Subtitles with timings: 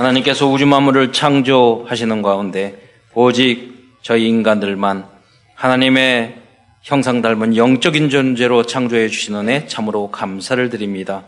[0.00, 5.06] 하나님께서 우주 만물을 창조하시는 가운데 오직 저희 인간들만
[5.54, 6.40] 하나님의
[6.80, 11.24] 형상 닮은 영적인 존재로 창조해 주시는 애 참으로 감사를 드립니다.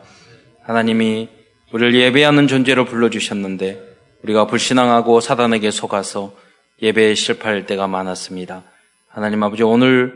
[0.62, 1.28] 하나님이
[1.72, 3.78] 우리를 예배하는 존재로 불러주셨는데
[4.22, 6.32] 우리가 불신앙하고 사단에게 속아서
[6.80, 8.62] 예배에 실패할 때가 많았습니다.
[9.08, 10.14] 하나님 아버지 오늘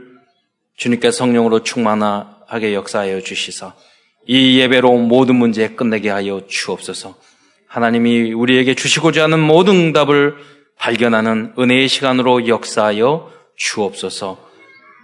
[0.77, 3.75] 주님께 성령으로 충만하게 역사하여 주시사
[4.27, 7.36] 이 예배로 모든 문제 끝내게 하여 주옵소서.
[7.69, 10.37] 하나님이 우리에게 주시고자 하는 모든 응답을
[10.79, 14.39] 발견하는 은혜의 시간으로 역사하여 주옵소서.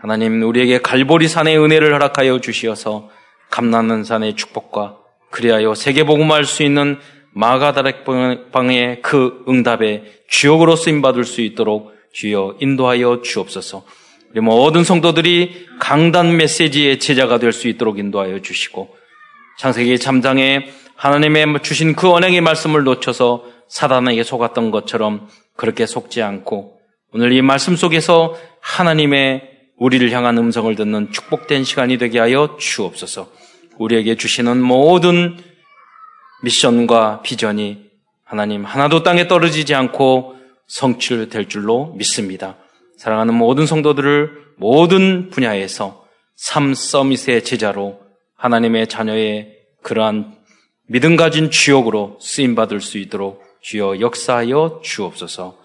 [0.01, 3.11] 하나님 우리에게 갈보리 산의 은혜를 허락하여 주시어서
[3.51, 4.97] 감나는 산의 축복과
[5.31, 6.99] 그리하여 세계 복음할 수 있는
[7.35, 13.85] 마가다락방의 그 응답에 주역으로 쓰임 받을 수 있도록 주여 인도하여 주옵소서.
[14.33, 18.95] 우리 모든 성도들이 강단 메시지의 제자가 될 수 있도록 인도하여 주시고
[19.59, 20.69] 창세기 참장에
[21.03, 26.79] 하나님의 주신 그 언행의 말씀을 놓쳐서 사단에게 속았던 것처럼 그렇게 속지 않고
[27.13, 29.43] 오늘 이 말씀 속에서 하나님의
[29.79, 33.33] 우리를 향한 음성을 듣는 축복된 시간이 되게 하여 주옵소서.
[33.79, 35.39] 우리에게 주시는 모든
[36.45, 37.79] 미션과 비전이
[38.25, 40.37] 하나님 하나도 땅에 떨어지지 않고
[40.69, 42.59] 성취될 줄로 믿습니다.
[42.99, 46.05] 사랑하는 모든 성도들을 모든 분야에서
[46.37, 47.99] 삶 서밋의 제자로
[48.37, 50.42] 하나님의 자녀의 그러한
[50.93, 55.57] 믿음 가진 주역으로 쓰임 받을 수 있도록 주여 역사하여 주옵소서.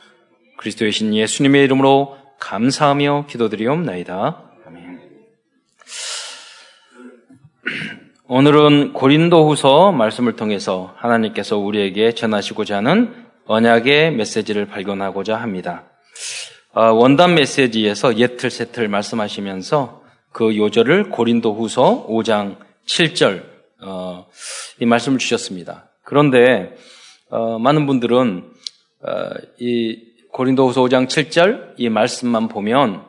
[0.56, 4.42] 그리스도의 신 예수님의 이름으로 감사하며 기도드리옵나이다.
[4.66, 5.02] 아멘.
[8.30, 13.14] 오늘은 고린도후서 말씀을 통해서 하나님께서 우리에게 전하시고자 하는
[13.48, 15.84] 언약의 메시지를 발견하고자 합니다.
[16.72, 22.56] 어, 원단 메시지에서 예틀 세틀 말씀하시면서 그 요절을 고린도후서 5장
[22.86, 24.28] 7절 어,
[24.80, 25.90] 이 말씀을 주셨습니다.
[26.04, 26.76] 그런데
[27.30, 28.52] 어, 많은 분들은
[29.04, 29.98] 어, 이
[30.32, 33.06] 고린도후서 5장 7절 이 말씀만 보면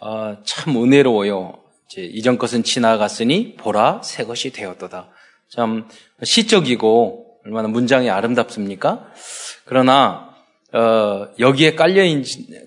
[0.00, 1.58] 어, 참 은혜로워요.
[1.96, 5.08] 이전 것은 지나갔으니 보라 새 것이 되었도다.
[5.48, 5.88] 참
[6.22, 9.10] 시적이고 얼마나 문장이 아름답습니까?
[9.64, 10.34] 그러나
[10.72, 12.02] 어, 여기에 깔려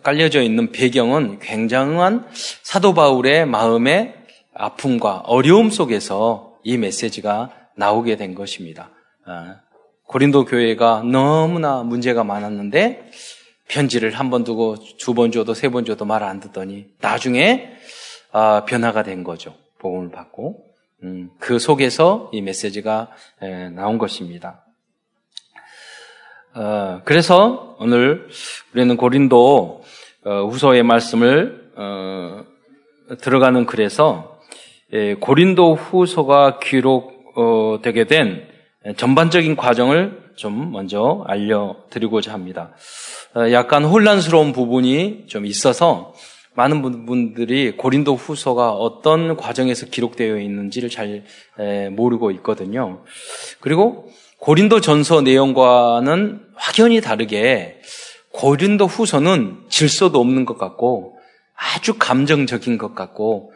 [0.01, 2.25] 깔려져 있는 배경은 굉장한
[2.63, 4.15] 사도 바울의 마음의
[4.55, 8.89] 아픔과 어려움 속에서 이 메시지가 나오게 된 것입니다.
[9.25, 9.57] 아,
[10.07, 13.11] 고린도 교회가 너무나 문제가 많았는데
[13.67, 17.71] 편지를 한 번 두고 두 번 줘도 세 번 줘도 말 안 듣더니 나중에
[18.31, 19.55] 아, 변화가 된 거죠.
[19.79, 20.65] 복음을 받고
[21.03, 23.09] 음, 그 속에서 이 메시지가
[23.73, 24.63] 나온 것입니다.
[26.53, 28.27] 어, 그래서 오늘
[28.73, 29.83] 우리는 고린도
[30.25, 32.43] 어, 후서의 말씀을 어,
[33.21, 34.30] 들어가는 글에서 예,
[35.19, 38.47] 고린도 후서가 기록되게 된
[38.97, 42.73] 전반적인 과정을 좀 먼저 알려드리고자 합니다.
[43.35, 46.13] 어, 약간 혼란스러운 부분이 좀 있어서
[46.55, 51.23] 많은 분들이 고린도 후서가 어떤 과정에서 기록되어 있는지를 잘
[51.91, 53.03] 모르고 있거든요.
[53.61, 54.09] 그리고
[54.39, 57.79] 고린도 전서 내용과는 확연히 다르게
[58.33, 61.17] 고린도 후서는 질서도 없는 것 같고
[61.55, 63.53] 아주 감정적인 것 같고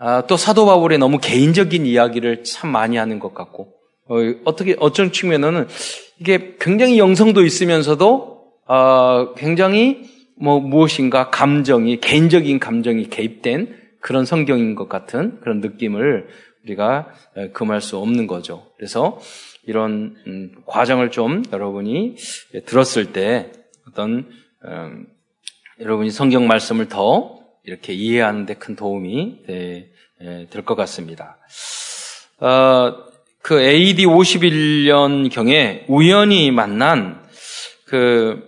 [0.00, 3.72] 아, 또 사도 바울의 너무 개인적인 이야기를 참 많이 하는 것 같고
[4.06, 5.66] 어, 떻게 어떤 측면에는
[6.20, 10.04] 이게 굉장히 영성도 있으면서도 어, 굉장히
[10.40, 16.28] 뭐 무엇인가 감정이 개인적인 감정이 개입된 그런 성경인 것 같은 그런 느낌을
[16.64, 17.08] 우리가
[17.52, 18.66] 금할 수 없는 거죠.
[18.76, 19.18] 그래서
[19.64, 22.16] 이런 음, 과정을 좀 여러분이
[22.66, 23.50] 들었을 때
[23.88, 24.28] 어떤
[24.64, 25.06] 음,
[25.80, 27.37] 여러분이 성경 말씀을 더
[27.68, 31.36] 이렇게 이해하는 데 큰 도움이 될 것 같습니다.
[32.40, 32.94] 어,
[33.42, 37.22] 그 AD 51년 경에 우연히 만난
[37.84, 38.42] 그,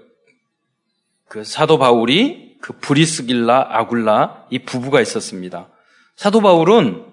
[1.28, 5.69] 그 사도 바울이 그 브리스길라 아굴라 이 부부가 있었습니다.
[6.16, 7.04] 사도 바울은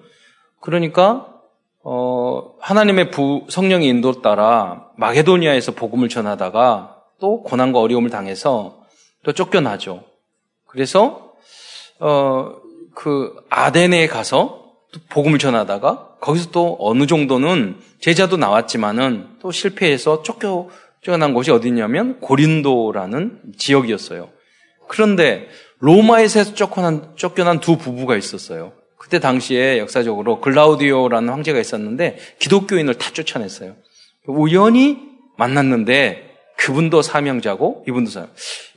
[0.61, 1.27] 그러니까
[1.83, 8.81] 어, 하나님의 부, 성령의 인도 따라 마게도니아에서 복음을 전하다가 또 고난과 어려움을 당해서
[9.23, 10.03] 또 쫓겨나죠.
[10.65, 11.26] 그래서
[11.99, 12.55] 어,
[12.95, 14.71] 그 아덴에 가서
[15.09, 20.69] 복음을 전하다가 거기서 또 어느 정도는 제자도 나왔지만은 또 실패해서 쫓겨
[21.01, 24.29] 쫓겨난 곳이 어디냐면 고린도라는 지역이었어요.
[24.87, 25.47] 그런데
[25.79, 28.73] 로마에서 쫓겨난, 쫓겨난 두 부부가 있었어요.
[28.97, 33.75] 그때 당시에 역사적으로 글라우디오라는 황제가 있었는데 기독교인을 다 쫓아냈어요.
[34.25, 34.99] 우연히
[35.37, 38.29] 만났는데 그분도 사명자고 이분도 사명.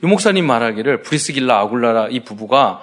[0.03, 2.81] 유 목사님 말하기를 브리스길라 아굴라라 이 부부가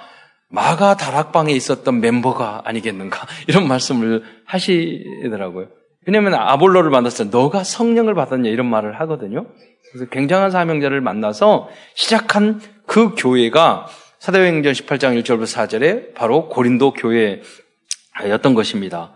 [0.50, 5.68] 마가 다락방에 있었던 멤버가 아니겠는가 이런 말씀을 하시더라고요.
[6.06, 9.46] 왜냐하면 아볼로를 만났을 때 너가 성령을 받았냐 이런 말을 하거든요.
[9.90, 13.86] 그래서 굉장한 사명자를 만나서 시작한 그 교회가
[14.18, 19.14] 사도행전 18장 1절부터 4절에 바로 고린도 교회였던 것입니다.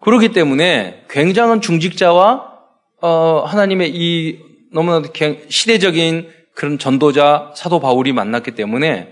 [0.00, 2.50] 그렇기 때문에 굉장한 중직자와
[3.02, 4.38] 어, 하나님의 이
[4.72, 5.08] 너무나도
[5.48, 9.10] 시대적인 그런 전도자 사도 바울이 만났기 때문에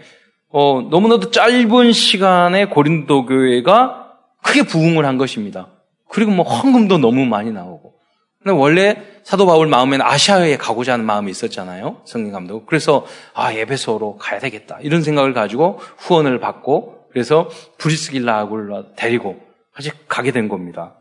[0.50, 4.12] 어, 너무나도 짧은 시간에 고린도 교회가
[4.42, 5.68] 크게 부흥을 한 것입니다.
[6.08, 7.94] 그리고 뭐 헌금도 너무 많이 나오고.
[8.42, 12.00] 근데 원래 사도 바울 마음에는 아시아에 가고자 하는 마음이 있었잖아요.
[12.04, 12.66] 성경 감독.
[12.66, 13.04] 그래서
[13.34, 19.40] 아 에베소로 가야 되겠다 이런 생각을 가지고 후원을 받고 그래서 브리스길라를 데리고
[19.72, 20.94] 같이 가게 된 겁니다.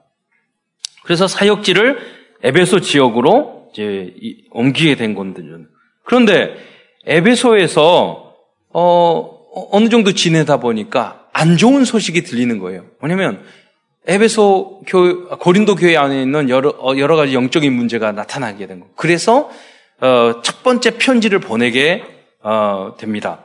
[1.04, 2.00] 그래서 사역지를
[2.44, 4.14] 에베소 지역으로 이제
[4.52, 5.42] 옮기게 된 건데
[6.04, 6.56] 그런데
[7.06, 8.34] 에베소에서
[8.74, 12.86] 어 어느 정도 지내다 보니까 안 좋은 소식이 들리는 거예요.
[13.00, 13.44] 뭐냐면
[14.08, 18.88] 에베소 교 고린도 교회 안에 있는 여러 어, 여러 가지 영적인 문제가 나타나게 된 거.
[18.96, 19.50] 그래서
[20.00, 22.04] 어, 첫 번째 편지를 보내게
[22.42, 23.44] 어, 됩니다.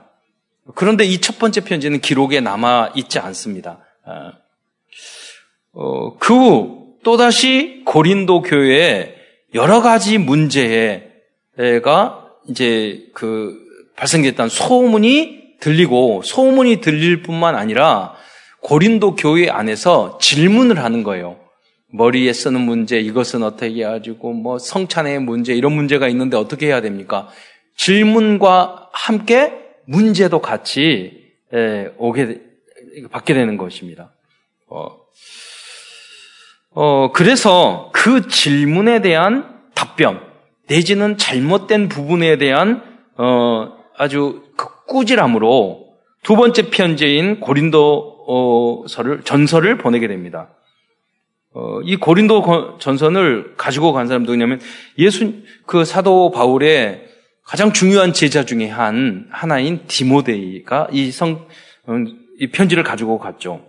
[0.75, 3.81] 그런데 이 첫 번째 편지는 기록에 남아 있지 않습니다.
[4.07, 4.33] 어,
[5.73, 9.15] 어그후 또다시 고린도 교회에
[9.55, 11.03] 여러 가지 문제가
[12.49, 13.59] 이제 그
[13.97, 18.15] 발생됐다는 소문이 들리고 소문이 들릴 뿐만 아니라
[18.63, 21.39] 고린도 교회 안에서 질문을 하는 거예요.
[21.93, 27.29] 머리에 쓰는 문제, 이것은 어떻게 해가지고, 뭐, 성찬의 문제, 이런 문제가 있는데 어떻게 해야 됩니까?
[27.77, 29.53] 질문과 함께
[29.85, 32.41] 문제도 같이, 예, 오게,
[33.11, 34.13] 받게 되는 것입니다.
[34.69, 34.97] 어,
[36.71, 40.21] 어, 그래서 그 질문에 대한 답변,
[40.67, 42.83] 내지는 잘못된 부분에 대한,
[43.19, 45.89] 어, 아주 그 꾸질함으로
[46.23, 50.51] 두 번째 편지인 고린도 서를 전설을 보내게 됩니다.
[51.55, 54.61] 어, 이 고린도 전선을 가지고 간 사람도 누냐면
[54.99, 55.35] 예수
[55.67, 57.09] 그 사도 바울의
[57.45, 61.37] 가장 중요한 제자 중에 한 하나인 디모데이가 이 성이
[61.87, 61.95] 어,
[62.53, 63.67] 편지를 가지고 갔죠.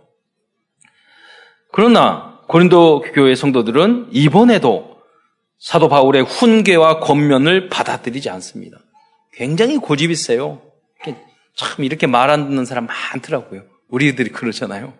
[1.71, 4.97] 그러나 고린도 교회 성도들은 이번에도
[5.57, 8.77] 사도 바울의 훈계와 권면을 받아들이지 않습니다.
[9.33, 10.61] 굉장히 고집이 세요.
[11.55, 13.63] 참 이렇게 말 안 듣는 사람 많더라고요.
[13.89, 14.93] 우리들이 그러잖아요.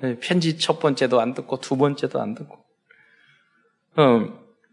[0.00, 2.56] 네, 편지 첫 번째도 안 듣고 두 번째도 안 듣고.
[3.96, 4.26] 어,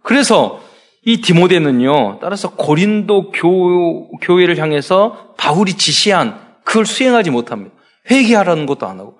[0.03, 0.63] 그래서
[1.03, 7.75] 이 디모데는요, 따라서 고린도 교, 교회를 향해서 바울이 지시한 그걸 수행하지 못합니다.
[8.09, 9.17] 회개하라는 것도 안 하고.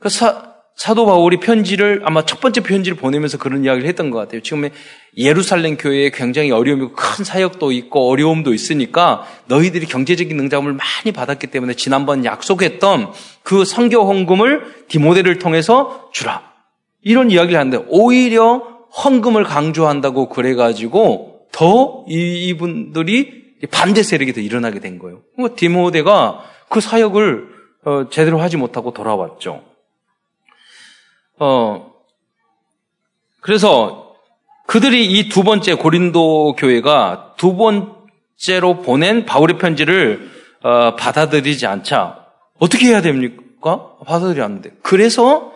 [0.00, 0.49] 그 사,
[0.80, 4.40] 사도 바울이 편지를 아마 첫 번째 편지를 보내면서 그런 이야기를 했던 것 같아요.
[4.40, 4.66] 지금
[5.14, 11.74] 예루살렘 교회에 굉장히 어려움이 큰 사역도 있고 어려움도 있으니까 너희들이 경제적인 능장을 많이 받았기 때문에
[11.74, 13.12] 지난번 약속했던
[13.42, 16.50] 그 성교 헌금을 디모데를 통해서 주라.
[17.02, 18.62] 이런 이야기를 하는데 오히려
[19.04, 25.20] 헌금을 강조한다고 그래가지고 더 이분들이 반대 세력이 더 일어나게 된 거예요.
[25.56, 26.40] 디모데가
[26.70, 27.48] 그 사역을
[27.84, 29.69] 어, 제대로 하지 못하고 돌아왔죠.
[31.40, 31.92] 어,
[33.40, 34.14] 그래서
[34.66, 40.30] 그들이 이 두 번째 고린도 교회가 두 번째로 보낸 바울의 편지를
[40.62, 42.26] 어, 받아들이지 않자
[42.58, 43.96] 어떻게 해야 됩니까?
[44.06, 44.70] 받아들이 않는데.
[44.82, 45.52] 그래서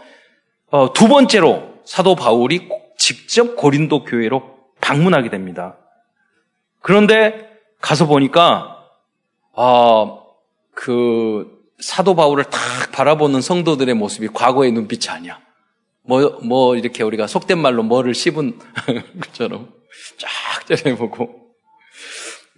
[0.71, 4.43] 어, 두 번째로 사도 바울이 직접 고린도 교회로
[4.81, 5.77] 방문하게 됩니다.
[6.81, 8.79] 그런데 가서 보니까
[9.55, 10.19] 아,
[10.75, 12.61] 그 사도 바울을 탁
[12.93, 15.39] 바라보는 성도들의 모습이 과거의 눈빛이 아니야.
[16.07, 18.59] 뭐, 뭐, 이렇게 우리가 속된 말로 뭐를 씹은
[19.21, 19.73] 것처럼
[20.19, 21.31] 쫙 째려보고,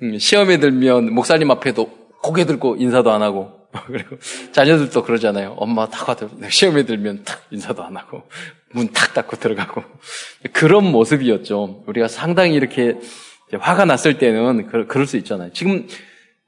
[0.03, 1.91] 음, 시험에 들면 목사님 앞에도
[2.23, 3.53] 고개 들고 인사도 안 하고,
[3.87, 4.17] 그리고
[4.53, 5.55] 자녀들도 그러잖아요.
[5.59, 8.23] 엄마 탁 와도 시험에 들면 탁 인사도 안 하고,
[8.73, 9.83] 문 탁 닫고 들어가고.
[10.53, 11.85] 그런 모습이었죠.
[11.87, 12.99] 우리가 상당히 이렇게
[13.53, 15.53] 화가 났을 때는 그럴 수 있잖아요.
[15.53, 15.87] 지금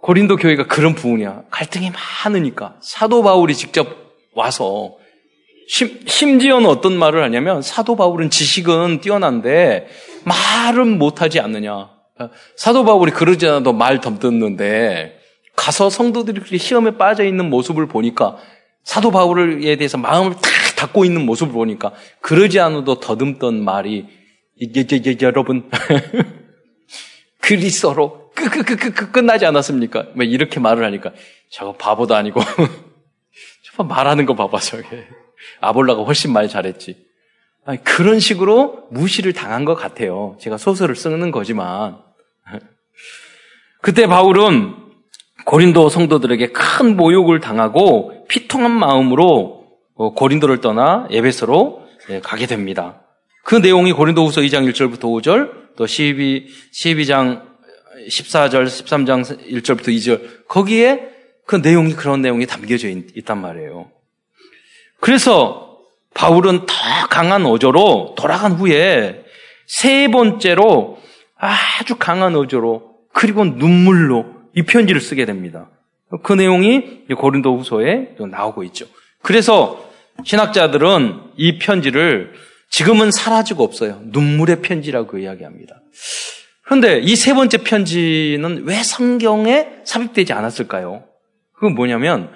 [0.00, 1.44] 고린도 교회가 그런 부분이야.
[1.50, 1.90] 갈등이
[2.24, 2.76] 많으니까.
[2.82, 3.88] 사도 바울이 직접
[4.34, 4.96] 와서
[5.68, 9.86] 심, 지어는 어떤 말을 하냐면 사도 바울은 지식은 뛰어난데
[10.24, 11.90] 말은 못하지 않느냐.
[12.56, 15.20] 사도 바울이 그러지 않아도 말 덤듣는데
[15.54, 18.38] 가서 성도들이 시험에 빠져 있는 모습을 보니까
[18.82, 20.42] 사도 바울에 대해서 마음을 탁
[20.76, 24.06] 닫고 있는 모습을 보니까 그러지 않아도 더듬던 말이
[24.56, 25.68] 이게, 이게, 여러분
[28.34, 30.08] 끄끄끄끄 끝나지 않았습니까?
[30.14, 31.12] 뭐 이렇게 말을 하니까
[31.50, 32.40] 저거 바보도 아니고
[33.64, 35.06] 저거 말하는 거 봐봐 저게
[35.60, 36.96] 아볼라가 훨씬 말 잘했지.
[37.64, 40.36] 아니, 그런 식으로 무시를 당한 것 같아요.
[40.40, 41.98] 제가 소설을 쓰는 거지만.
[43.82, 44.74] 그때 바울은
[45.44, 53.02] 고린도 성도들에게 큰 모욕을 당하고 피통한 마음으로 어, 고린도를 떠나 에베소로 예, 가게 됩니다.
[53.44, 57.42] 그 내용이 고린도후서 2장 1절부터 5절, 또 12, 12장
[58.08, 61.08] 14절, 13장 1절부터 2절, 거기에
[61.46, 63.90] 그 내용이 그런 내용이 담겨져 있, 단 말이에요.
[65.00, 65.78] 그래서
[66.14, 66.74] 바울은 더
[67.10, 69.24] 강한 어조로 돌아간 후에
[69.66, 70.98] 세 번째로
[71.36, 75.70] 아주 강한 어조로 그리고 눈물로 이 편지를 쓰게 됩니다.
[76.22, 78.86] 그 내용이 고린도 후서에 나오고 있죠.
[79.22, 79.84] 그래서
[80.24, 82.32] 신학자들은 이 편지를
[82.70, 84.00] 지금은 사라지고 없어요.
[84.04, 85.80] 눈물의 편지라고 이야기합니다.
[86.64, 91.04] 그런데 이 세 번째 편지는 왜 성경에 삽입되지 않았을까요?
[91.54, 92.30] 그건 뭐냐면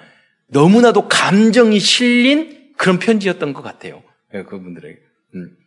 [0.53, 4.01] 너무나도 감정이 실린 그런 편지였던 것 같아요.
[4.31, 4.99] 네, 그분들에게.
[5.35, 5.57] 음.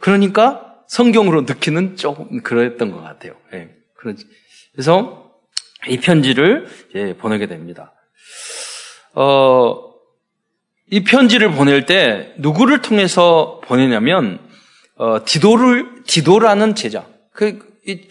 [0.00, 3.34] 그러니까 성경으로 넣기는 조금 그랬던 것 같아요.
[3.52, 3.70] 네,
[4.74, 5.30] 그래서
[5.88, 6.66] 이 편지를
[7.18, 7.92] 보내게 됩니다.
[9.14, 9.92] 어,
[10.90, 14.38] 이 편지를 보낼 때 누구를 통해서 보내냐면
[14.96, 17.06] 어, 디도를 디도라는 제자.
[17.32, 18.06] 그 이,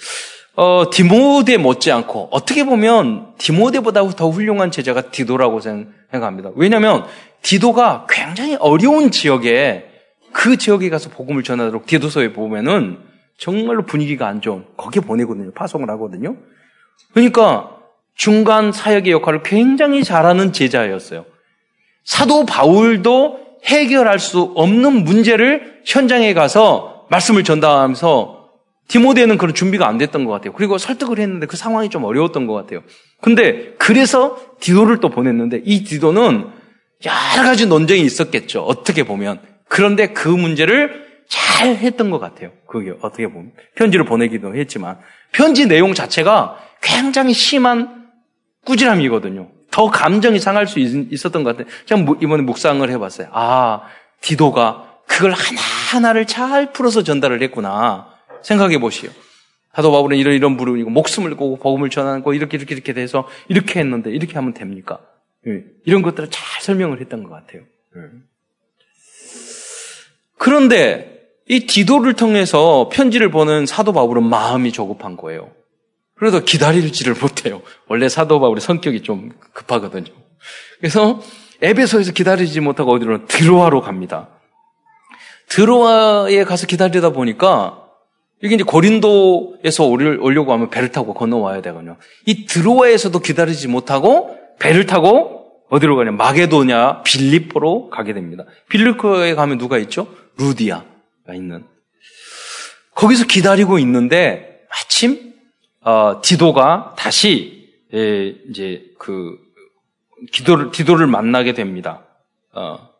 [0.61, 6.51] 어, 디모데 못지않고 어떻게 보면 디모데보다 더 훌륭한 제자가 디도라고 생각합니다.
[6.53, 7.03] 왜냐하면
[7.41, 9.85] 디도가 굉장히 어려운 지역에
[10.31, 12.99] 그 지역에 가서 복음을 전하도록 디도서에 보면은
[13.39, 15.51] 정말로 분위기가 안 좋은 거기에 보내거든요.
[15.53, 16.37] 파송을 하거든요.
[17.15, 17.77] 그러니까
[18.13, 21.25] 중간 사역의 역할을 굉장히 잘하는 제자였어요.
[22.03, 28.40] 사도 바울도 해결할 수 없는 문제를 현장에 가서 말씀을 전달하면서
[28.87, 30.53] 디모데는 그런 준비가 안 됐던 것 같아요.
[30.53, 32.81] 그리고 설득을 했는데 그 상황이 좀 어려웠던 것 같아요.
[33.21, 36.49] 근데 그래서 디도를 또 보냈는데 이 디도는
[37.05, 38.61] 여러 가지 논쟁이 있었겠죠.
[38.61, 39.39] 어떻게 보면.
[39.67, 42.51] 그런데 그 문제를 잘 했던 것 같아요.
[42.67, 43.51] 그게 어떻게 보면.
[43.75, 44.99] 편지를 보내기도 했지만.
[45.31, 48.09] 편지 내용 자체가 굉장히 심한
[48.65, 49.49] 꾸지람이거든요.
[49.71, 51.73] 더 감정이 상할 수 있, 었던 것 같아요.
[51.85, 53.29] 제가 이번에 묵상을 해봤어요.
[53.31, 53.81] 아,
[54.19, 58.07] 디도가 그걸 하나하나를 잘 풀어서 전달을 했구나.
[58.43, 59.09] 생각해 보시오.
[59.73, 64.11] 사도 바울은 이런 이런 부르고 목숨을 걸고 복음을 전하고 이렇게 이렇게 이렇게 돼서 이렇게 했는데
[64.11, 64.99] 이렇게 하면 됩니까?
[65.47, 65.63] 예.
[65.85, 67.61] 이런 것들을 잘 설명을 했던 것 같아요.
[67.61, 68.01] 예.
[70.37, 75.51] 그런데 이 디도를 통해서 편지를 보는 사도 바울은 마음이 조급한 거예요.
[76.15, 77.61] 그래도 기다릴지를 못해요.
[77.87, 80.11] 원래 사도 바울의 성격이 좀 급하거든요.
[80.79, 81.21] 그래서
[81.61, 84.29] 에베소에서 기다리지 못하고 어디로 드로아로 갑니다.
[85.47, 87.80] 드로아에 가서 기다리다 보니까
[88.43, 91.97] 이게 이제 고린도에서 오려고 하면 배를 타고 건너와야 되거든요.
[92.25, 96.11] 이 드로아에서도 기다리지 못하고 배를 타고 어디로 가냐?
[96.11, 98.43] 마게도냐, 빌리포로 가게 됩니다.
[98.69, 100.07] 빌리포에 가면 누가 있죠?
[100.37, 101.63] 루디아가 있는.
[102.93, 105.33] 거기서 기다리고 있는데 마침
[105.81, 109.37] 어, 디도가 다시 예, 이제 그
[110.31, 112.05] 기도를 디도를 만나게 됩니다.
[112.53, 112.90] 어,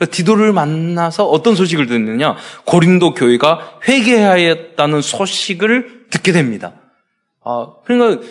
[0.00, 2.36] 디도를 만나서 어떤 소식을 듣느냐?
[2.64, 6.74] 고린도 교회가 회개하였다는 소식을 듣게 됩니다.
[7.44, 8.26] 아, 그러니까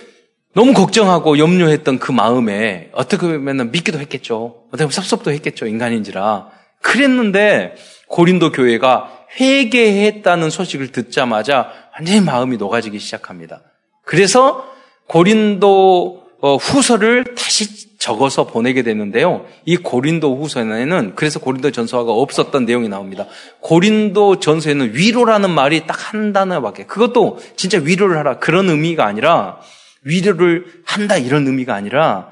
[0.53, 4.65] 너무 걱정하고 염려했던 그 마음에 어떻게 보면 믿기도 했겠죠.
[4.67, 5.65] 어떻게 보면 섭섭도 했겠죠.
[5.65, 6.49] 인간인지라.
[6.81, 7.75] 그랬는데
[8.07, 13.61] 고린도 교회가 회개했다는 소식을 듣자마자 완전히 마음이 녹아지기 시작합니다.
[14.03, 14.69] 그래서
[15.07, 19.45] 고린도 어, 후서를 다시 적어서 보내게 되는데요.
[19.63, 23.27] 이 고린도 후서에는 그래서 고린도 전서가 없었던 내용이 나옵니다.
[23.61, 26.85] 고린도 전서에는 위로라는 말이 딱 한 단어밖에.
[26.85, 29.59] 그것도 진짜 위로를 하라 그런 의미가 아니라
[30.03, 32.29] 위로를 한다 이런 의미가 아니라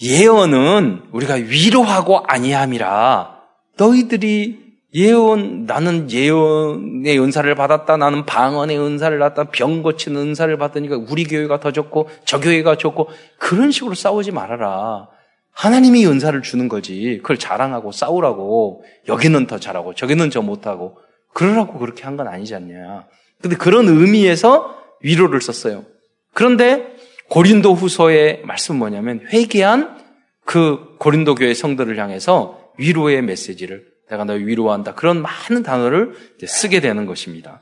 [0.00, 3.30] 예언은 우리가 위로하고 아니함이라
[3.76, 7.96] 너희들이 예언, 나는 예언의 은사를 받았다.
[7.96, 9.50] 나는 방언의 은사를 받았다.
[9.50, 15.08] 병 고치는 은사를 받으니까 우리 교회가 더 좋고 저 교회가 좋고 그런 식으로 싸우지 말아라.
[15.52, 17.18] 하나님이 은사를 주는 거지.
[17.22, 18.84] 그걸 자랑하고 싸우라고.
[19.08, 20.98] 여기는 더 잘하고 저기는 저 못하고
[21.34, 23.06] 그러라고 그렇게 한 건 아니지 않냐.
[23.42, 25.84] 근데 그런 의미에서 위로를 썼어요.
[26.32, 26.94] 그런데
[27.28, 29.98] 고린도 후서의 말씀은 뭐냐면 회개한
[30.44, 34.94] 그 고린도 교회 성도를 향해서 위로의 메시지를 내가 너를 위로한다.
[34.94, 36.14] 그런 많은 단어를
[36.46, 37.60] 쓰게 되는 것입니다.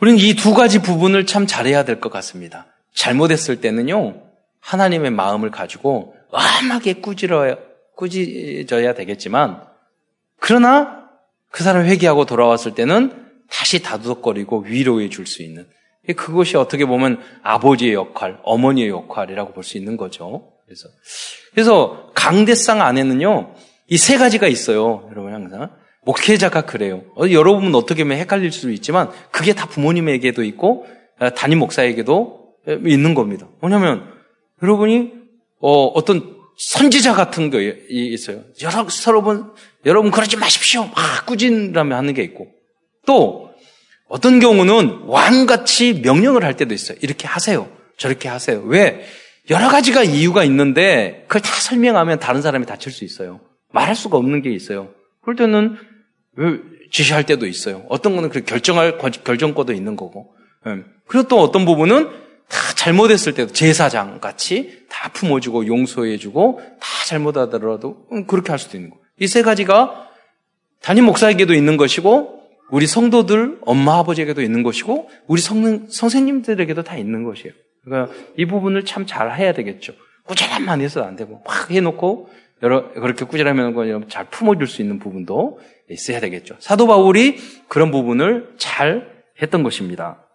[0.00, 2.66] 우리는 이 두 가지 부분을 참 잘해야 될 것 같습니다.
[2.94, 4.22] 잘못했을 때는요,
[4.60, 7.56] 하나님의 마음을 가지고 엄하게 꾸지러야,
[7.96, 9.62] 꾸짖어야 되겠지만,
[10.38, 11.08] 그러나
[11.50, 15.66] 그 사람 회개하고 돌아왔을 때는 다시 다독거리고 위로해 줄 수 있는,
[16.16, 20.52] 그것이 어떻게 보면 아버지의 역할, 어머니의 역할이라고 볼 수 있는 거죠.
[20.64, 20.88] 그래서,
[21.52, 23.54] 그래서 강대상 안에는요,
[23.90, 25.08] 이 세 가지가 있어요.
[25.10, 25.70] 여러분 항상.
[26.02, 27.02] 목회자가 그래요.
[27.16, 30.86] 어, 여러분은 어떻게 보면 헷갈릴 수도 있지만 그게 다 부모님에게도 있고
[31.18, 32.54] 어, 담임 목사에게도
[32.86, 33.48] 있는 겁니다.
[33.60, 34.04] 뭐냐면
[34.62, 35.12] 여러분이
[35.60, 38.42] 어, 떤 선지자 같은 게 있어요.
[38.62, 39.52] 여러, 여러분,
[39.86, 40.84] 여러분 그러지 마십시오.
[40.84, 42.48] 막 꾸진라며 하는 게 있고.
[43.06, 43.50] 또,
[44.08, 46.98] 어떤 경우는 왕같이 명령을 할 때도 있어요.
[47.00, 47.70] 이렇게 하세요.
[47.96, 48.60] 저렇게 하세요.
[48.66, 49.06] 왜?
[49.48, 53.40] 여러 가지가 이유가 있는데, 그걸 다 설명하면 다른 사람이 다칠 수 있어요.
[53.72, 54.90] 말할 수가 없는 게 있어요.
[55.22, 55.76] 그럴 때는,
[56.90, 57.84] 지시할 때도 있어요.
[57.88, 60.34] 어떤 거는 그 결정할 결정권도 있는 거고.
[60.66, 60.82] 예.
[61.06, 62.08] 그리고 또 어떤 부분은
[62.48, 68.90] 다 잘못했을 때도 제사장 같이 다 품어주고 용서해주고 다 잘못하더라도 음, 그렇게 할 수도 있는
[68.90, 68.96] 거.
[69.20, 70.08] 이세 가지가
[70.82, 77.22] 담임 목사에게도 있는 것이고 우리 성도들 엄마 아버지에게도 있는 것이고 우리 성, 선생님들에게도 다 있는
[77.24, 77.52] 것이에요.
[77.84, 79.92] 그러니까 이 부분을 참 잘 해야 되겠죠.
[80.26, 82.30] 꾸준함만 해서는 안 되고 막 해놓고
[82.62, 86.56] 여러 그렇게 꾸준하면 잘 품어줄 수 있는 부분도 있어야 되겠죠.
[86.58, 87.38] 사도 바울이
[87.68, 89.08] 그런 부분을 잘
[89.40, 90.26] 했던 것입니다.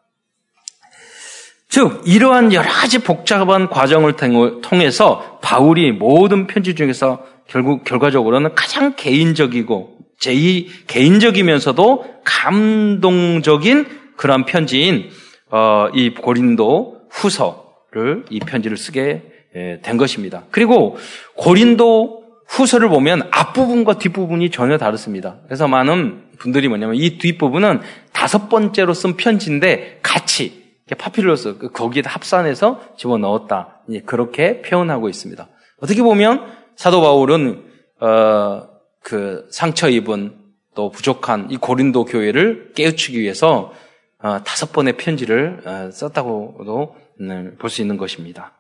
[1.68, 4.16] 즉, 이러한 여러 가지 복잡한 과정을
[4.62, 15.10] 통해서 바울이 모든 편지 중에서 결국 결과적으로는 가장 개인적이고 제2 개인적이면서도 감동적인 그러한 편지인
[15.52, 19.35] 어, 이 고린도 후서를 이 편지를 쓰게 예,
[19.82, 20.44] 된 것입니다.
[20.52, 20.98] 그리고
[21.36, 25.38] 고린도 후서를 보면 앞부분과 뒷부분이 전혀 다릅니다.
[25.46, 27.82] 그래서 많은 분들이 뭐냐면 이 뒷부분은
[28.12, 30.66] 다섯 번째로 쓴 편지인데 같이
[30.98, 33.82] 파피루스 그 거기에 합산해서 집어 넣었다.
[34.06, 35.48] 그렇게 표현하고 있습니다.
[35.82, 36.46] 어떻게 보면
[36.76, 37.64] 사도 바울은
[38.02, 38.68] 어,
[39.02, 40.36] 그 상처 입은
[40.76, 43.74] 또 부족한 이 고린도 교회를 깨우치기 위해서
[44.22, 48.54] 어, 다섯 번의 편지를 어, 썼다고도 음, 볼수 있는 것입니다.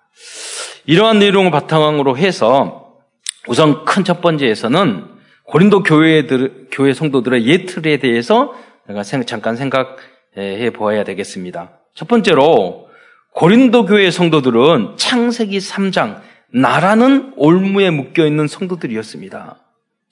[0.88, 3.00] 이러한 내용을 바탕으로 해서
[3.48, 5.06] 우선 큰 첫 번째에서는
[5.44, 8.54] 고린도 교회들, 교회 성도들의 예틀에 대해서
[8.88, 11.72] 내가 잠깐 생각해 보아야 되겠습니다.
[11.94, 12.90] 첫 번째로
[13.34, 16.22] 고린도 교회 성도들은 창세기 3장
[16.54, 19.58] 나라는 올무에 묶여 있는 성도들이었습니다.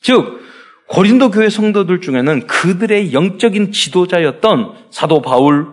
[0.01, 0.41] 즉
[0.87, 5.67] 고린도 교회 성도들 중에는 그들의 영적인 지도자였던 사도 바울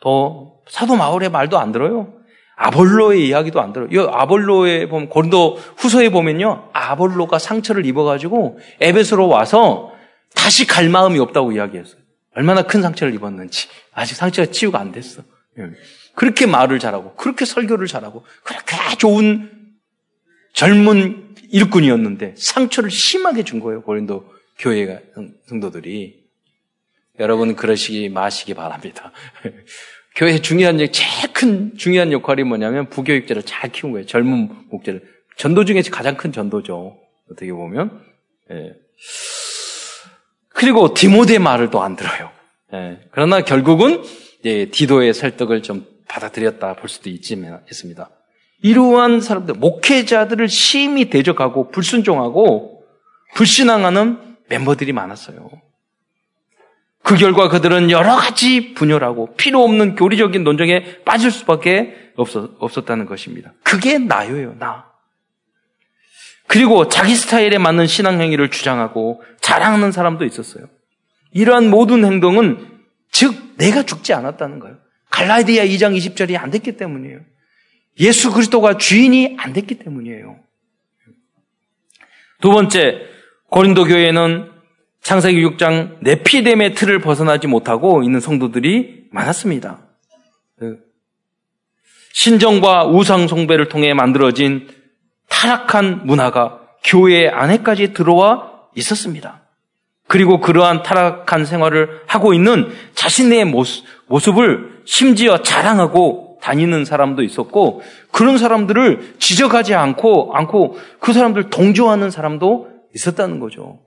[0.00, 2.12] 또 사도 바울의 말도 안 들어요.
[2.56, 3.88] 아볼로의 이야기도 안 들어요.
[3.92, 6.70] 이 아볼로에 보면 고린도 후서에 보면요.
[6.72, 9.92] 아볼로가 상처를 입어 가지고 에베소로 와서
[10.34, 12.00] 다시 갈 마음이 없다고 이야기했어요.
[12.34, 15.22] 얼마나 큰 상처를 입었는지 아직 상처가 치유가 안 됐어.
[15.58, 15.70] 예.
[16.14, 19.50] 그렇게 말을 잘하고, 그렇게 설교를 잘하고, 그렇게 좋은
[20.54, 23.82] 젊은 일꾼이었는데 상처를 심하게 준 거예요.
[23.82, 25.02] 고린도 교회
[25.48, 26.24] 성도들이.
[27.18, 29.12] 여러분 그러시기 마시기 바랍니다.
[30.16, 34.06] 교회의 중요한 제일 큰 중요한 역할이 뭐냐면 부교육자를 잘 키운 거예요.
[34.06, 35.02] 젊은 목자를
[35.36, 36.96] 전도 중에 가장 큰 전도죠.
[37.30, 38.02] 어떻게 보면.
[38.50, 38.72] 예.
[40.48, 42.30] 그리고 디모데 말을 또 안 들어요.
[42.72, 43.00] 예.
[43.10, 44.02] 그러나 결국은
[44.46, 48.08] 예, 디도의 설득을 좀 받아들였다 볼 수도 있지만 있습니다.
[48.62, 52.84] 이러한 사람들, 목회자들을 심히 대적하고 불순종하고
[53.34, 55.50] 불신앙하는 멤버들이 많았어요.
[57.06, 63.52] 그 결과 그들은 여러 가지 분열하고 필요 없는 교리적인 논쟁에 빠질 수밖에 없었, 없었다는 것입니다.
[63.62, 64.86] 그게 나요예요, 나.
[66.48, 70.66] 그리고 자기 스타일에 맞는 신앙 행위를 주장하고 자랑하는 사람도 있었어요.
[71.30, 72.80] 이러한 모든 행동은
[73.12, 74.76] 즉 내가 죽지 않았다는 거예요.
[75.10, 77.20] 갈라디아 2장 20절이 안 됐기 때문이에요.
[78.00, 80.40] 예수 그리스도가 주인이 안 됐기 때문이에요.
[82.40, 83.02] 두 번째,
[83.48, 84.55] 고린도 교회는
[85.06, 89.78] 창세기 6장 네피뎀의 틀을 벗어나지 못하고 있는 성도들이 많았습니다.
[90.58, 90.80] 그
[92.12, 94.66] 신정과 우상 숭배를 통해 만들어진
[95.28, 99.42] 타락한 문화가 교회 안에까지 들어와 있었습니다.
[100.08, 108.38] 그리고 그러한 타락한 생활을 하고 있는 자신의 모습, 모습을 심지어 자랑하고 다니는 사람도 있었고 그런
[108.38, 113.86] 사람들을 지적하지 않고 않고 그 사람들 동조하는 사람도 있었다는 거죠.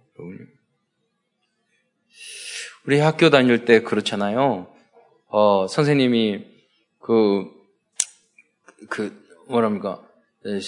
[2.90, 4.66] 우리 학교 다닐 때 그렇잖아요.
[5.28, 6.40] 어, 선생님이
[7.00, 7.46] 그,
[8.90, 9.16] 그,
[9.48, 10.02] 뭐랍니까.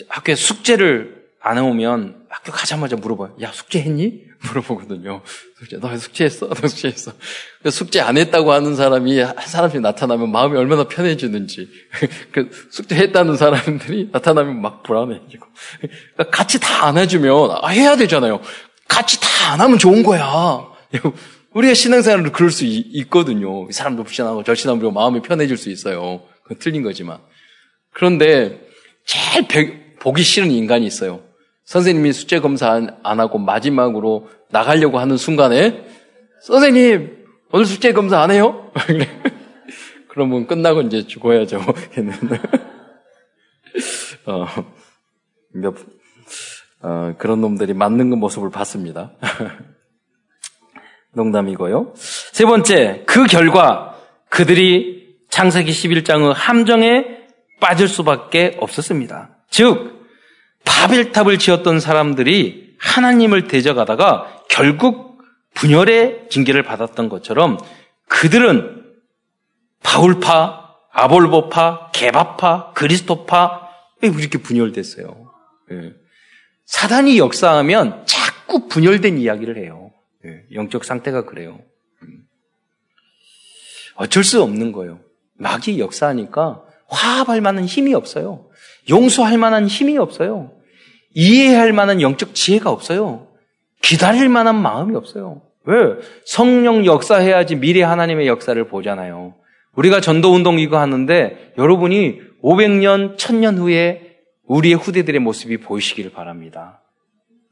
[0.08, 3.38] 학교에 숙제를 안 해오면 학교 가자마자 물어봐요.
[3.42, 4.22] 야, 숙제 했니?
[4.46, 5.24] 물어보거든요.
[5.58, 6.50] 숙제, 너 숙제했어?
[6.50, 7.12] 너 숙제했어?
[7.72, 11.70] 숙제 안 했다고 하는 사람이 한 사람씩 나타나면 마음이 얼마나 편해지는지.
[12.32, 15.48] 그 숙제했다는 사람들이 나타나면 막 불안해지고.
[16.14, 18.42] 그러니까 같이 다 안 해주면 아, 해야 되잖아요.
[18.88, 20.70] 같이 다 안 하면 좋은 거야.
[21.54, 26.24] 우리가 신앙생활을 그럴 수 있, 거든요 사람도 불신하고 저 신앙으로 마음이 편해질 수 있어요.
[26.44, 27.20] 그건 틀린 거지만.
[27.94, 28.62] 그런데
[29.06, 29.48] 제일
[30.00, 31.22] 보기 싫은 인간이 있어요.
[31.66, 32.72] 선생님이 숙제 검사
[33.04, 35.86] 안 하고 마지막으로 나가려고 하는 순간에
[36.42, 38.72] 선생님 오늘 숙제 검사 안 해요?
[40.10, 41.62] 그러면 끝나고 이제 죽어야죠.
[44.26, 44.46] 어,
[45.54, 45.76] 몇,
[46.82, 49.14] 어, 그런 놈들이 맞는 그 모습을 봤습니다.
[51.14, 51.94] 농담이고요.
[51.96, 53.96] 세 번째, 그 결과
[54.30, 57.06] 그들이 창세기 11장의 함정에
[57.60, 59.38] 빠질 수밖에 없었습니다.
[59.50, 60.08] 즉,
[60.66, 65.22] 바벨탑을 지었던 사람들이 하나님을 대적하다가 결국
[65.54, 67.58] 분열의 징계를 받았던 것처럼
[68.08, 68.84] 그들은
[69.84, 73.70] 바울파, 아볼보파, 개바파, 그리스도파
[74.02, 75.32] 왜 이렇게 분열됐어요?
[75.72, 75.94] 예.
[76.66, 79.81] 사단이 역사하면 자꾸 분열된 이야기를 해요.
[80.26, 80.46] 예.
[80.54, 81.60] 영적 상태가 그래요.
[82.04, 82.26] 음.
[83.96, 85.00] 어쩔 수 없는 거예요.
[85.36, 88.50] 마귀 역사하니까 화합할 만한 힘이 없어요.
[88.90, 90.52] 용서할 만한 힘이 없어요.
[91.14, 93.28] 이해할 만한 영적 지혜가 없어요.
[93.82, 95.42] 기다릴 만한 마음이 없어요.
[95.64, 95.76] 왜?
[96.26, 99.36] 성령 역사해야지 미래 하나님의 역사를 보잖아요.
[99.76, 106.82] 우리가 전도운동 이거 하는데 여러분이 500년, 1000년 후에 우리의 후대들의 모습이 보이시기를 바랍니다.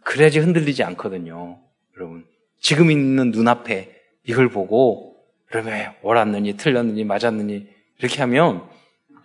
[0.03, 1.59] 그래야지 흔들리지 않거든요.
[1.97, 2.25] 여러분.
[2.59, 5.15] 지금 있는 눈앞에 이걸 보고
[5.53, 7.67] 여러분 옳았느니 틀렸느니 맞았느니
[7.99, 8.67] 이렇게 하면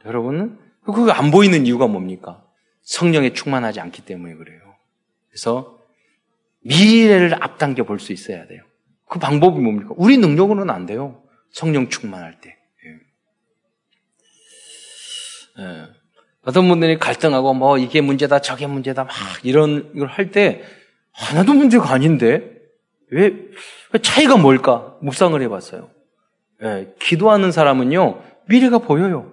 [0.04, 2.44] 여러분은 그거 안 보이는 이유가 뭡니까?
[2.82, 4.60] 성령에 충만하지 않기 때문에 그래요.
[5.28, 5.78] 그래서
[6.60, 8.62] 미래를 앞당겨 볼 수 있어야 돼요.
[9.08, 9.90] 그 방법이 뭡니까?
[9.96, 11.22] 우리 능력으로는 안 돼요.
[11.50, 12.56] 성령 충만할 때.
[15.58, 15.62] 예.
[15.62, 15.86] 예.
[16.42, 19.12] 어떤 분들이 갈등하고 뭐 이게 문제다 저게 문제다 막
[19.44, 20.62] 이런 걸 할 때
[21.12, 22.53] 하나도 문제가 아닌데
[23.10, 23.34] 왜
[24.02, 25.90] 차이가 뭘까 묵상을 해봤어요.
[26.62, 26.94] 예.
[27.00, 29.32] 기도하는 사람은요 미래가 보여요.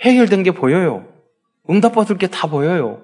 [0.00, 1.06] 해결된 게 보여요.
[1.68, 3.02] 응답받을 게 다 보여요.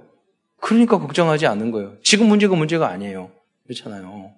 [0.61, 1.97] 그러니까 걱정하지 않는 거예요.
[2.03, 3.31] 지금 문제가 문제가 아니에요.
[3.65, 4.31] 그렇잖아요.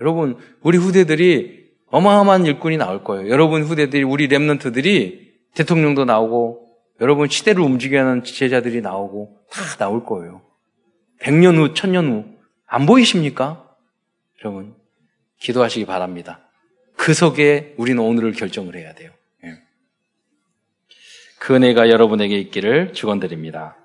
[0.00, 3.28] 여러분, 우리 후대들이 어마어마한 일꾼이 나올 거예요.
[3.28, 6.68] 여러분 후대들이, 우리 랩런트들이 대통령도 나오고,
[7.00, 10.42] 여러분 시대를 움직여 하는 제자들이 나오고, 다 나올 거예요.
[11.20, 12.24] 100년 후, 1000년 후,
[12.66, 13.68] 안 보이십니까?
[14.42, 14.74] 여러분,
[15.38, 16.40] 기도하시기 바랍니다.
[16.96, 19.10] 그 속에 우리는 오늘을 결정을 해야 돼요.
[21.38, 23.76] 그 은혜가 여러분에게 있기를 축원드립니다.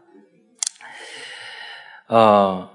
[2.08, 2.70] 어,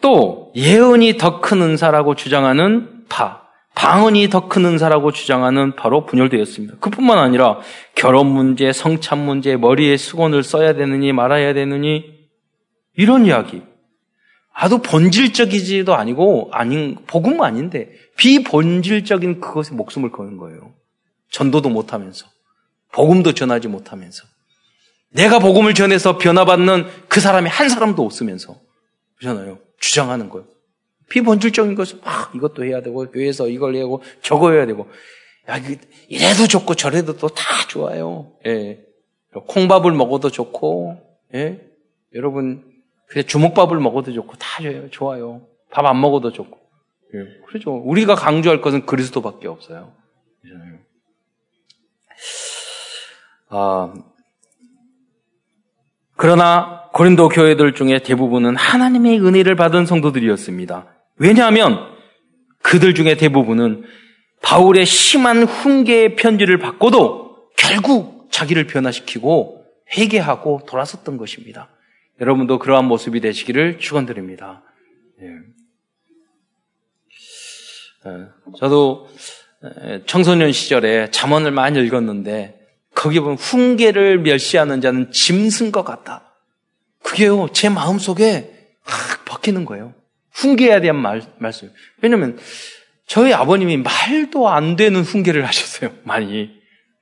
[0.00, 3.42] 또 예언이 더 큰 은사라고 주장하는 파,
[3.74, 6.76] 방언이 더 큰 은사라고 주장하는 바로 분열되었습니다.
[6.80, 7.58] 그뿐만 아니라
[7.94, 12.28] 결혼 문제, 성찬 문제, 머리에 수건을 써야 되느니 말아야 되느니
[12.96, 13.62] 이런 이야기.
[14.52, 20.74] 아주 본질적이지도 아니고 아닌 복음 아닌데 비본질적인 그것에 목숨을 거는 거예요.
[21.30, 22.26] 전도도 못하면서.
[22.92, 24.24] 복음도 전하지 못하면서
[25.10, 28.60] 내가 복음을 전해서 변화받는 그 사람이 한 사람도 없으면서
[29.16, 29.58] 그렇잖아요.
[29.80, 30.46] 주장하는 거예요.
[31.08, 34.88] 비본질적인 것을 막 이것도 해야 되고 교회에서 이걸 해야 되고 저거 해야 되고
[35.48, 35.58] 야
[36.08, 38.32] 이래도 좋고 저래도 또 다 좋아요.
[38.46, 38.80] 예.
[39.34, 40.98] 콩밥을 먹어도 좋고
[41.34, 41.60] 예.
[42.14, 42.71] 여러분
[43.12, 44.46] 그래 주먹밥을 먹어도 좋고 다
[44.90, 45.42] 좋아요.
[45.70, 46.58] 밥 안 먹어도 좋고
[47.14, 47.18] 예.
[47.46, 47.74] 그렇죠.
[47.76, 49.92] 우리가 강조할 것은 그리스도밖에 없어요.
[50.40, 50.78] 그렇잖아요.
[53.50, 53.92] 어,
[56.16, 60.86] 그러나 고린도 교회들 중에 대부분은 하나님의 은혜를 받은 성도들이었습니다.
[61.16, 61.78] 왜냐하면
[62.62, 63.84] 그들 중에 대부분은
[64.42, 71.68] 바울의 심한 훈계의 편지를 받고도 결국 자기를 변화시키고 회개하고 돌아섰던 것입니다.
[72.20, 74.62] 여러분도 그러한 모습이 되시기를 축원드립니다.
[75.20, 75.26] 예.
[78.06, 78.26] 예.
[78.58, 79.08] 저도
[80.06, 82.60] 청소년 시절에 잠언을 많이 읽었는데
[82.94, 86.34] 거기 보면 훈계를 멸시하는 자는 짐승 것 같다.
[87.02, 89.94] 그게요, 제 마음 속에 확 박히는 거예요.
[90.30, 91.70] 훈계에 대한 말, 말씀.
[92.00, 92.38] 왜냐면,
[93.06, 95.92] 저희 아버님이 말도 안 되는 훈계를 하셨어요.
[96.04, 96.50] 많이.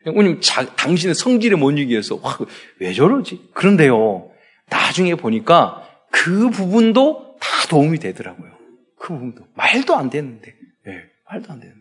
[0.05, 2.39] 왜냐면, 자, 당신의 성질에 못 이기 위해서, 와,
[2.79, 3.51] 왜 저러지?
[3.55, 4.30] 그런데요,
[4.71, 8.51] 나중에 보니까 그 부분도 다 도움이 되더라고요.
[8.99, 9.45] 그 부분도.
[9.55, 10.55] 말도 안 되는데.
[10.87, 11.81] 예, 네, 말도 안 되는데.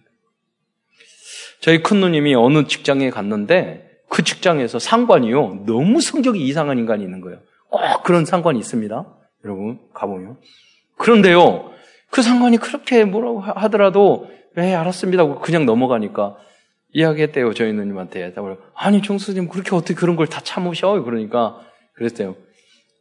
[1.62, 5.66] 저희 큰 누님이 어느 직장에 갔는데, 그 직장에서 상관이요.
[5.66, 7.40] 너무 성격이 이상한 인간이 있는 거예요.
[7.70, 9.06] 꼭 그런 상관이 있습니다.
[9.46, 10.38] 여러분, 가보면.
[10.98, 11.72] 그런데요,
[12.10, 15.24] 그 상관이 그렇게 뭐라고 하더라도, 네, 알았습니다.
[15.24, 16.38] 하고 그냥 넘어가니까,
[16.94, 18.34] 이야기했대요, 저희 누님한테.
[18.74, 21.04] 아니, 정수님, 그렇게 어떻게 그런 걸 다 참으셔?
[21.04, 21.60] 그러니까,
[21.94, 22.36] 그랬대요.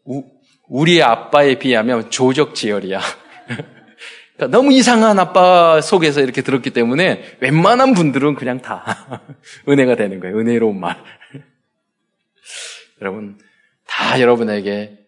[0.08, 0.24] 우,
[0.68, 2.98] 우리 아빠에 비하면 조적지열이야.
[4.36, 9.22] 그러니까 너무 이상한 아빠 속에서 이렇게 들었기 때문에 웬만한 분들은 그냥 다
[9.68, 10.38] 은혜가 되는 거예요.
[10.38, 10.96] 은혜로운 말.
[13.02, 13.38] 여러분,
[13.86, 14.98] 다 여러분에게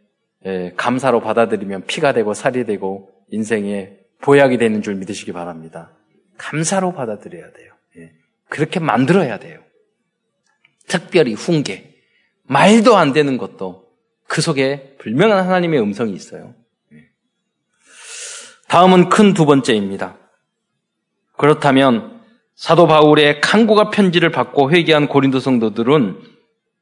[0.46, 5.92] 예, 감사로 받아들이면 피가 되고 살이 되고 인생에 보약이 되는 줄 믿으시기 바랍니다.
[6.36, 7.72] 감사로 받아들여야 돼요.
[7.98, 8.12] 예,
[8.48, 9.60] 그렇게 만들어야 돼요.
[10.88, 11.94] 특별히 훈계.
[12.44, 13.89] 말도 안 되는 것도
[14.30, 16.54] 그 속에 분명한 하나님의 음성이 있어요.
[18.68, 20.16] 다음은 큰 두 번째입니다.
[21.36, 22.20] 그렇다면
[22.54, 26.20] 사도 바울의 간구가 편지를 받고 회개한 고린도 성도들은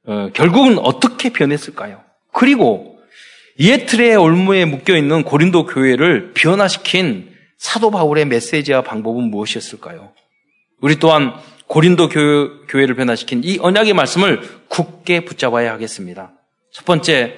[0.09, 2.03] 어, 결국은 어떻게 변했을까요?
[2.35, 2.99] 그리고
[3.57, 10.13] 이에틀의 올무에 묶여 있는 고린도 교회를 변화시킨 사도 바울의 메시지와 방법은 무엇이었을까요?
[10.83, 11.33] 우리 또한
[11.67, 16.38] 고린도 교회, 를 변화시킨 이 언약의 말씀을 굳게 붙잡아야 하겠습니다.
[16.73, 17.37] 첫 번째,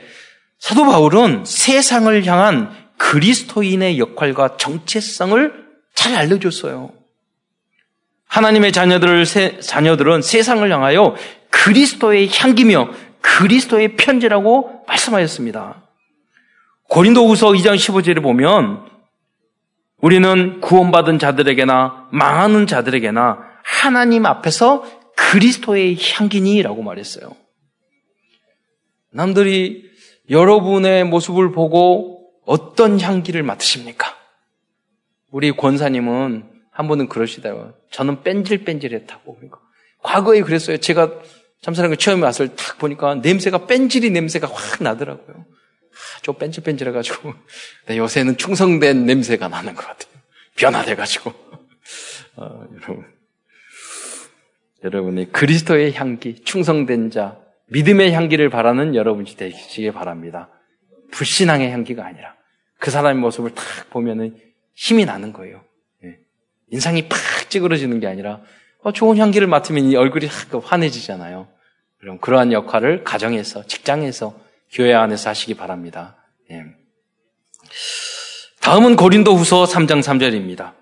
[0.58, 6.92] 사도 바울은 세상을 향한 그리스도인의 역할과 정체성을 잘 알려줬어요.
[8.26, 9.24] 하나님의 자녀들,
[9.60, 11.16] 자녀들은 세상을 향하여
[11.50, 12.90] 그리스도의 향기며
[13.20, 15.82] 그리스도의 편지라고 말씀하였습니다.
[16.88, 18.88] 고린도 후서 2장 15절에 보면
[19.98, 24.84] 우리는 구원받은 자들에게나 망하는 자들에게나 하나님 앞에서
[25.16, 27.30] 그리스도의 향기니라고 말했어요.
[29.12, 29.90] 남들이
[30.28, 34.16] 여러분의 모습을 보고 어떤 향기를 맡으십니까?
[35.30, 37.74] 우리 권사님은 한 번은 그러시다요.
[37.90, 39.34] 저는 뺀질뺀질했다고.
[39.34, 39.58] 그러니까
[40.02, 40.78] 과거에 그랬어요.
[40.78, 41.12] 제가
[41.60, 45.36] 참사랑교 처음에 왔을 딱 보니까 냄새가 뺀질이 냄새가 확 나더라고요.
[45.36, 47.34] 아, 좀 뺀질뺀질해가지고
[47.90, 50.12] 요새는 충성된 냄새가 나는 것 같아요.
[50.56, 51.30] 변화돼가지고
[52.36, 53.20] 어, 여러분
[54.82, 57.38] 여러분이 그리스도의 향기, 충성된 자,
[57.70, 60.48] 믿음의 향기를 바라는 여러분이 되시길 바랍니다.
[61.12, 62.34] 불신앙의 향기가 아니라
[62.78, 64.36] 그 사람의 모습을 딱 보면은
[64.74, 65.62] 힘이 나는 거예요.
[66.04, 66.18] 예.
[66.70, 68.40] 인상이 팍 찌그러지는 게 아니라
[68.82, 70.26] 어, 좋은 향기를 맡으면 이 얼굴이
[70.62, 71.48] 환해지잖아요.
[71.98, 74.34] 그럼 그러한 역할을 가정에서, 직장에서,
[74.72, 76.16] 교회 안에서 하시기 바랍니다.
[76.50, 76.62] 예.
[78.60, 80.74] 다음은 고린도 후서 3장 3절입니다.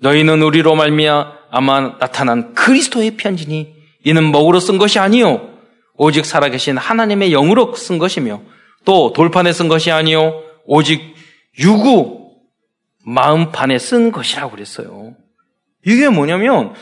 [0.00, 3.74] 너희는 우리로 말미암아 나타난 그리스도의 편지니
[4.04, 5.57] 이는 먹으로 쓴 것이 아니요
[5.98, 8.40] 오직 살아계신 하나님의 영으로 쓴 것이며
[8.84, 11.14] 또 돌판에 쓴 것이 아니요 오직
[11.58, 12.30] 유구
[13.04, 15.14] 마음판에 쓴 것이라고 그랬어요.
[15.84, 16.74] 이게 뭐냐면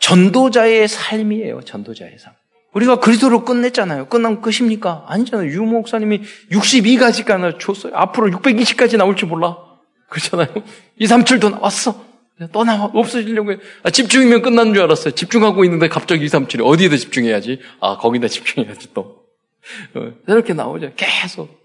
[0.00, 1.62] 전도자의 삶이에요.
[1.62, 2.32] 전도자의 삶.
[2.72, 4.06] 우리가 그리스도로 끝냈잖아요.
[4.06, 5.04] 끝나면 끝입니까?
[5.08, 5.50] 아니잖아요.
[5.50, 7.92] 유 목사님이 62가지가 줬어요.
[7.94, 9.56] 앞으로 620까지 나올지 몰라.
[10.08, 10.48] 그렇잖아요.
[10.98, 12.09] 2, 3, 7도 나왔어.
[12.48, 12.90] 또 나와.
[12.94, 13.56] 없어지려고 해.
[13.82, 15.14] 아, 집중이면 끝나는 줄 알았어요.
[15.14, 17.60] 집중하고 있는데 갑자기 2, 3, 7이 어디에다 집중해야지?
[17.80, 19.24] 아, 거기다 집중해야지 또.
[19.94, 20.92] 어, 이렇게 나오죠.
[20.96, 21.64] 계속.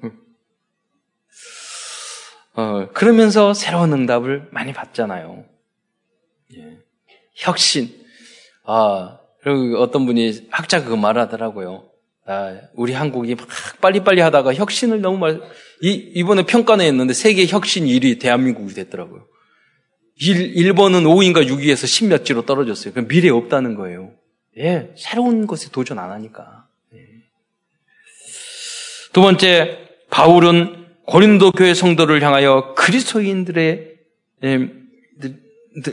[2.55, 5.45] 어, 그러면서 새로운 응답을 많이 받잖아요.
[6.57, 6.77] 예.
[7.35, 7.93] 혁신.
[8.63, 11.89] 아, 그리고 어떤 분이 학자가 그 말을 하더라고요.
[12.25, 13.47] 아, 우리 한국이 막
[13.81, 15.41] 빨리빨리 하다가 혁신을 너무 말,
[15.81, 19.27] 이, 이번에 평가는 했는데 세계 혁신 1위 대한민국이 됐더라고요.
[20.17, 22.93] 일, 일본은 5위인가 6위에서 10몇지로 떨어졌어요.
[22.93, 24.11] 그 미래 없다는 거예요.
[24.57, 26.65] 예, 새로운 것에 도전 안 하니까.
[26.93, 26.99] 예.
[29.11, 33.95] 두 번째, 바울은 고린도 교회 성도를 향하여 그리스도인들의
[34.43, 34.69] 예,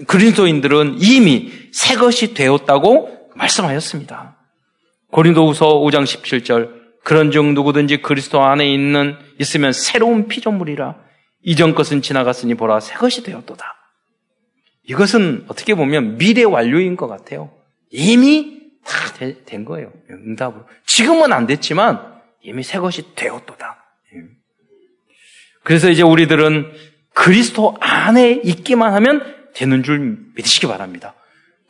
[0.07, 4.37] 그리스도인들은 이미 새 것이 되었다고 말씀하였습니다.
[5.11, 10.97] 고린도후서 5장 17절 그런즉 누구든지 그리스도 안에 있는 있으면 새로운 피조물이라
[11.43, 13.82] 이전 것은 지나갔으니 보라 새 것이 되었도다.
[14.85, 17.53] 이것은 어떻게 보면 미래 완료인 것 같아요.
[17.91, 19.13] 이미 다
[19.45, 19.93] 된 거예요.
[20.11, 20.67] 응답으로.
[20.87, 23.85] 지금은 안 됐지만 이미 새 것이 되었도다.
[24.15, 24.21] 예.
[25.63, 26.73] 그래서 이제 우리들은
[27.15, 29.23] 그리스도 안에 있기만 하면
[29.55, 31.15] 되는 줄 믿으시기 바랍니다.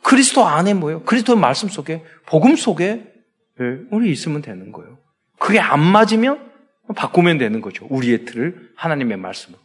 [0.01, 1.03] 그리스도 안에 뭐예요?
[1.03, 3.13] 그리스도의 말씀 속에, 복음 속에
[3.61, 4.97] 예, 우리 있으면 되는 거예요.
[5.37, 6.51] 그게 안 맞으면
[6.95, 7.85] 바꾸면 되는 거죠.
[7.89, 9.61] 우리의 틀을 하나님의 말씀으로.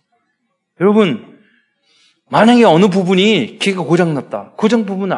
[0.81, 1.38] 여러분,
[2.31, 4.53] 만약에 어느 부분이 기가 고장났다.
[4.57, 5.13] 고장 부분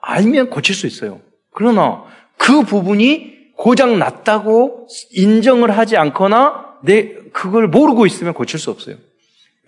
[0.00, 1.20] 알면 고칠 수 있어요.
[1.52, 2.04] 그러나
[2.36, 8.96] 그 부분이 고장났다고 인정을 하지 않거나 내 그걸 모르고 있으면 고칠 수 없어요.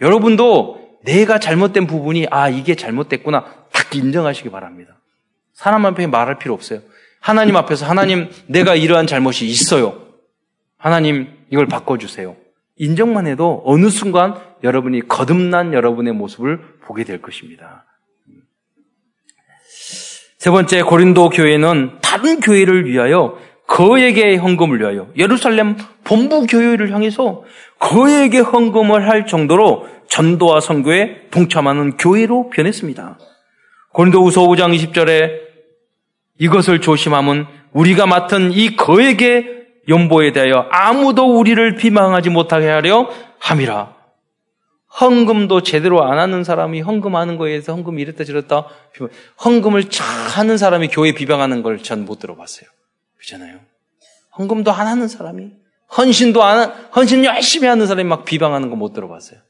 [0.00, 4.98] 여러분도 내가 잘못된 부분이 아 이게 잘못됐구나 딱 인정하시기 바랍니다.
[5.54, 6.80] 사람 앞에 말할 필요 없어요.
[7.20, 10.00] 하나님 앞에서 하나님 내가 이러한 잘못이 있어요.
[10.76, 12.36] 하나님 이걸 바꿔주세요.
[12.76, 17.84] 인정만 해도 어느 순간 여러분이 거듭난 여러분의 모습을 보게 될 것입니다.
[20.38, 27.44] 세 번째 고린도 교회는 다른 교회를 위하여 거에게 헌금을 위하여 예루살렘 본부 교회를 향해서
[27.78, 33.18] 거에게 헌금을 할 정도로 전도와 선교에 동참하는 교회로 변했습니다.
[33.92, 35.30] 고린도후서 5장 20절에
[36.38, 43.97] 이것을 조심함은 우리가 맡은 이 거액의 연보에 대하여 아무도 우리를 비방하지 못하게 하려 함이라.
[45.00, 48.66] 헌금도 제대로 안 하는 사람이 헌금하는 거에 대해서 헌금 이랬다 저랬다
[49.44, 52.68] 헌금을 잘 하는 사람이 교회 비방하는 걸 전 못 들어봤어요.
[53.16, 53.60] 그렇잖아요.
[54.38, 55.50] 헌금도 안 하는 사람이
[55.96, 59.40] 헌신도 안 헌신 열심히 하는 사람이 막 비방하는 거 못 들어봤어요.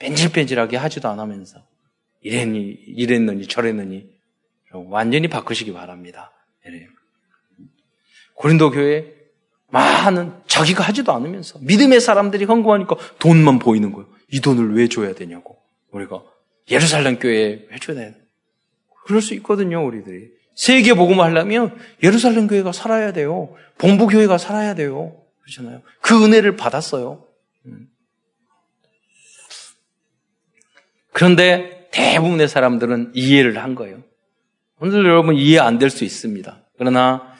[0.00, 1.58] 뺀질뺀질하게 하지도 않으면서
[2.20, 4.06] 이랬니, 이랬느니, 저랬느니
[4.88, 6.32] 완전히 바꾸시기 바랍니다.
[8.34, 9.14] 고린도 교회
[9.68, 14.08] 많은 자기가 하지도 않으면서 믿음의 사람들이 헌금하니까 돈만 보이는 거예요.
[14.34, 15.56] 이 돈을 왜 줘야 되냐고.
[15.92, 16.24] 우리가
[16.68, 18.14] 예루살렘 교회에 왜 줘야 되냐.
[19.06, 20.32] 그럴 수 있거든요, 우리들이.
[20.56, 23.54] 세계 복음을 하려면 예루살렘 교회가 살아야 돼요.
[23.78, 25.16] 본부 교회가 살아야 돼요.
[25.42, 25.82] 그렇잖아요.
[26.00, 27.24] 그 은혜를 받았어요.
[27.66, 27.88] 음.
[31.12, 34.02] 그런데 대부분의 사람들은 이해를 한 거예요.
[34.80, 36.58] 오늘 여러분 이해 안 될 수 있습니다.
[36.76, 37.32] 그러나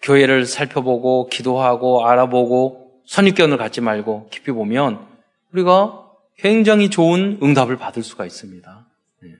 [0.00, 5.06] 교회를 살펴보고 기도하고 알아보고 선입견을 갖지 말고 깊이 보면
[5.52, 6.07] 우리가
[6.38, 8.86] 굉장히 좋은 응답을 받을 수가 있습니다.
[9.22, 9.30] 네.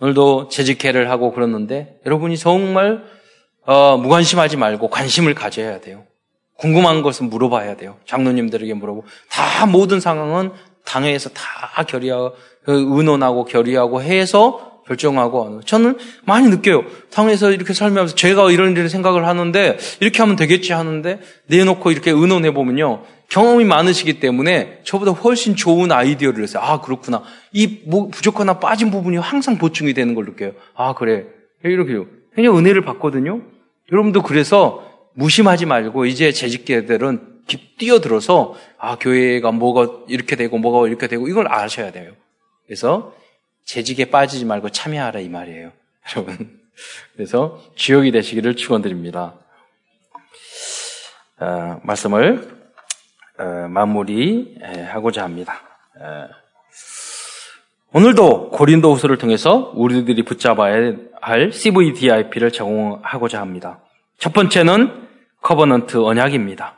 [0.00, 3.04] 오늘도 재직회를 하고 그러는데 여러분이 정말
[3.66, 6.04] 어, 무관심하지 말고 관심을 가져야 돼요.
[6.56, 7.98] 궁금한 것은 물어봐야 돼요.
[8.06, 10.52] 장로님들에게 물어보고 다 모든 상황은
[10.84, 16.84] 당회에서 다 결의하고 그 의논하고 결의하고 해서 결정하고 저는 많이 느껴요.
[17.10, 22.52] 당에서 이렇게 살면서 제가 이런 일을 생각을 하는데 이렇게 하면 되겠지 하는데 내놓고 이렇게 의논해
[22.52, 23.02] 보면요.
[23.30, 26.62] 경험이 많으시기 때문에 저보다 훨씬 좋은 아이디어를 했어요.
[26.62, 27.22] 아, 그렇구나.
[27.52, 30.52] 이 뭐 부족하나 빠진 부분이 항상 보충이 되는 걸 느껴요.
[30.74, 31.24] 아, 그래.
[31.64, 32.06] 이렇게요.
[32.34, 33.40] 그냥 은혜를 받거든요.
[33.90, 37.34] 여러분도 그래서 무심하지 말고 이제 재직계들은
[37.78, 42.12] 뛰어들어서 아, 교회가 뭐가 이렇게 되고 뭐가 이렇게 되고 이걸 아셔야 돼요.
[42.66, 43.14] 그래서
[43.64, 45.72] 재직에 빠지지 말고 참여하라 이 말이에요.
[46.16, 46.60] 여러분.
[47.14, 49.34] 그래서 주역이 되시기를 축원드립니다.
[51.38, 52.64] 어, 말씀을
[53.38, 55.62] 어, 마무리하고자 합니다.
[55.98, 56.28] 어,
[57.92, 63.80] 오늘도 고린도후서를 통해서 우리들이 붙잡아야 할 CVDIP를 제공하고자 합니다.
[64.18, 65.08] 첫 번째는
[65.40, 66.76] covenant 언약입니다.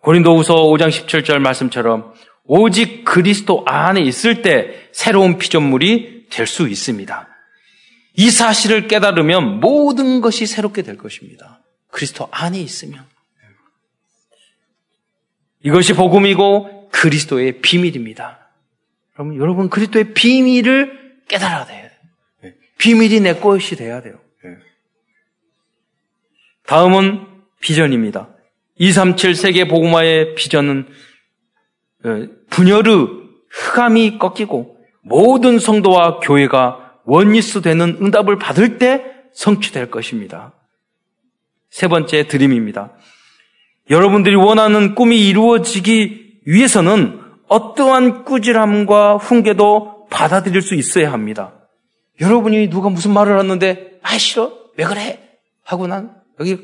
[0.00, 7.28] 고린도후서 5장 17절 말씀처럼 오직 그리스도 안에 있을 때 새로운 피조물이 될 수 있습니다.
[8.16, 11.60] 이 사실을 깨달으면 모든 것이 새롭게 될 것입니다.
[11.90, 13.04] 그리스도 안에 있으면.
[15.62, 18.50] 이것이 복음이고 그리스도의 비밀입니다.
[19.14, 21.90] 그러면 여러분 그리스도의 비밀을 깨달아야 돼요.
[22.78, 24.18] 비밀이 내 것이 돼야 돼요.
[26.66, 27.26] 다음은
[27.60, 28.28] 비전입니다.
[28.76, 30.92] 237 세계 복음화의 비전은 어,
[32.50, 33.08] 분열의
[33.50, 40.52] 흑암이 꺾이고 모든 성도와 교회가 원리스 되는 응답을 받을 때 성취될 것입니다.
[41.70, 42.92] 세 번째 드림입니다.
[43.90, 51.52] 여러분들이 원하는 꿈이 이루어지기 위해서는 어떠한 꾸지람과 훈계도 받아들일 수 있어야 합니다.
[52.20, 55.20] 여러분이 누가 무슨 말을 하는데 아 싫어 왜 그래
[55.64, 56.58] 하고 난 여기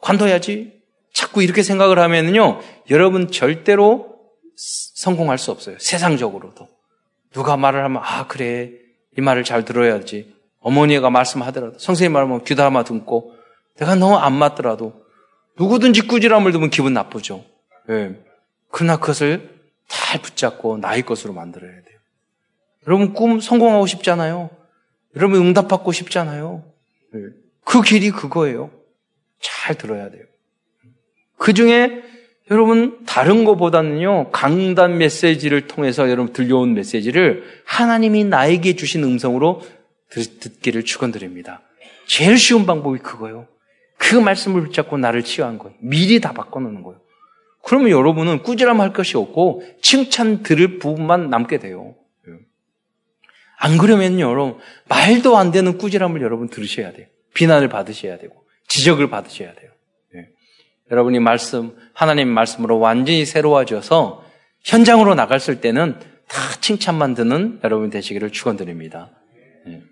[0.00, 0.72] 관둬야지
[1.12, 4.13] 자꾸 이렇게 생각을 하면요 여러분 절대로
[4.56, 5.78] 성공할 수 없어요.
[5.78, 6.68] 세상적으로도.
[7.32, 8.72] 누가 말을 하면, 아, 그래.
[9.16, 10.34] 이 말을 잘 들어야지.
[10.60, 13.34] 어머니가 말씀하더라도, 선생님 말하면 귀담아 듣고,
[13.76, 15.04] 내가 너무 안 맞더라도,
[15.58, 17.44] 누구든지 꾸지람을 두면 기분 나쁘죠.
[17.90, 18.18] 예.
[18.70, 19.54] 그러나 그것을
[19.86, 21.98] 잘 붙잡고 나의 것으로 만들어야 돼요.
[22.86, 24.50] 여러분 꿈 성공하고 싶잖아요.
[25.16, 26.64] 여러분 응답받고 싶잖아요.
[27.14, 27.18] 예.
[27.64, 28.70] 그 길이 그거예요.
[29.40, 30.24] 잘 들어야 돼요.
[31.36, 32.02] 그 중에
[32.50, 39.62] 여러분, 다른 것보다는요, 강단 메시지를 통해서 여러분 들려온 메시지를 하나님이 나에게 주신 음성으로
[40.10, 41.62] 듣기를 축원드립니다.
[42.06, 43.46] 제일 쉬운 방법이 그거예요.
[43.96, 45.74] 그 말씀을 붙잡고 나를 치유한 거예요.
[45.80, 47.00] 미리 다 바꿔놓는 거예요.
[47.62, 51.94] 그러면 여러분은 꾸지람 할 것이 없고 칭찬 들을 부분만 남게 돼요.
[53.56, 57.06] 안 그러면요, 여러분, 말도 안 되는 꾸지람을 여러분 들으셔야 돼요.
[57.32, 59.70] 비난을 받으셔야 되고, 지적을 받으셔야 돼요.
[60.90, 64.24] 여러분이 말씀, 하나님 말씀으로 완전히 새로워져서
[64.62, 69.10] 현장으로 나갔을 때는 다 칭찬만 듣는 여러분 되시기를 축원드립니다.
[69.68, 69.82] 예.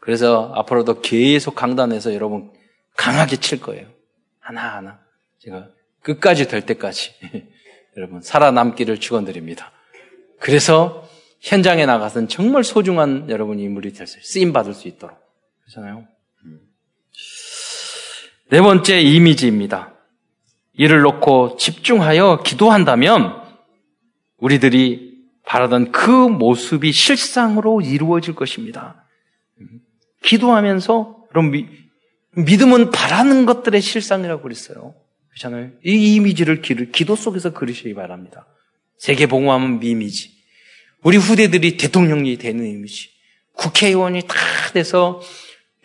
[0.00, 2.52] 그래서 앞으로도 계속 강단에서 여러분
[2.96, 3.86] 강하게 칠 거예요.
[4.40, 5.00] 하나하나.
[5.38, 5.68] 제가
[6.02, 7.12] 끝까지 될 때까지
[7.96, 9.72] 여러분 살아남기를 축원드립니다.
[10.38, 11.08] 그래서
[11.40, 15.18] 현장에 나가서는 정말 소중한 여러분 인물이 될 수, 쓰임 받을 수 있도록.
[15.62, 16.06] 그렇잖아요.
[18.48, 19.92] 네 번째 이미지입니다.
[20.74, 23.42] 이를 놓고 집중하여 기도한다면
[24.36, 29.04] 우리들이 바라던 그 모습이 실상으로 이루어질 것입니다.
[30.22, 31.66] 기도하면서 그럼 미,
[32.36, 34.94] 믿음은 바라는 것들의 실상이라고 그랬어요.
[35.30, 35.70] 그렇잖아요.
[35.84, 38.46] 이 이미지를 기도 속에서 그리시기 바랍니다.
[38.96, 40.30] 세계 봉화하면 이미지.
[41.02, 43.10] 우리 후대들이 대통령이 되는 이미지.
[43.54, 44.36] 국회의원이 다
[44.72, 45.20] 돼서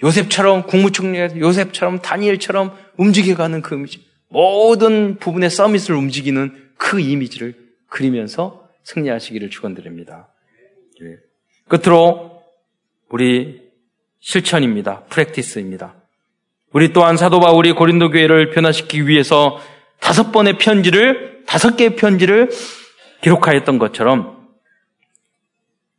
[0.04, 4.06] 요셉처럼 국무총리가 요셉처럼 다니엘처럼 움직여가는 그 이미지.
[4.30, 7.56] 모든 부분의 서밋을 움직이는 그 이미지를
[7.88, 10.30] 그리면서 승리하시기를 축원드립니다.
[11.02, 11.18] 예.
[11.68, 12.42] 끝으로
[13.10, 13.62] 우리
[14.20, 15.04] 실천입니다.
[15.10, 15.96] 프랙티스입니다.
[16.72, 19.60] 우리 또한 사도 바울이 고린도 교회를 변화시키기 위해서
[20.00, 22.50] 다섯 번의 편지를 다섯 개의 편지를
[23.22, 24.48] 기록하였던 것처럼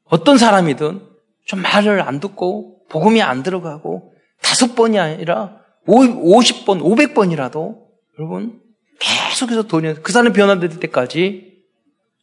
[0.04, 1.00] 어떤 사람이든
[1.44, 7.76] 좀 말을 안 듣고 복음이 안 들어가고 다섯 번이 아니라 50번, 500번이라도
[8.18, 8.60] 여러분
[9.00, 11.52] 계속해서 돈이 그 사람이 변화될 때까지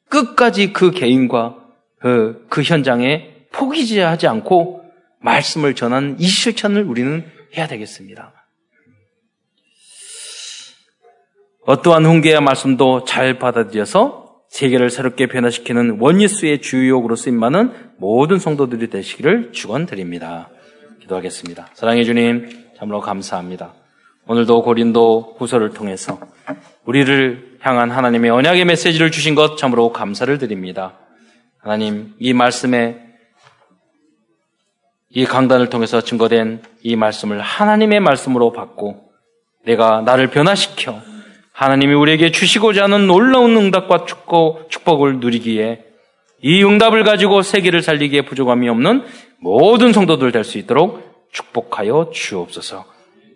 [0.08, 1.58] 끝까지 그 개인과
[2.00, 4.84] 그, 그 현장에 포기지 하지 않고
[5.20, 7.26] 말씀을 전하는 이 실천을 우리는
[7.58, 8.34] 해야 되겠습니다.
[11.66, 20.50] 어떠한 훈계의 말씀도 잘 받아들여서 세계를 새롭게 변화시키는 원예수의 주요역으로 쓰임많은 모든 성도들이 되시기를 축원드립니다.
[21.10, 21.70] 기도하겠습니다.
[21.74, 23.74] 사랑해 주님, 참으로 감사합니다.
[24.28, 26.20] 오늘도 고린도 후서를 통해서
[26.86, 30.98] 우리를 향한 하나님의 언약의 메시지를 주신 것 참으로 감사를 드립니다.
[31.58, 32.98] 하나님, 이 말씀에
[35.10, 39.10] 이 강단을 통해서 증거된 이 말씀을 하나님의 말씀으로 받고
[39.66, 41.02] 내가 나를 변화시켜
[41.52, 45.84] 하나님이 우리에게 주시고자 하는 놀라운 응답과 축복, 축복을 누리기에
[46.42, 49.04] 이 응답을 가지고 세계를 살리기에 부족함이 없는
[49.42, 52.86] 모든 성도들 될 수 있도록 축복하여 주옵소서.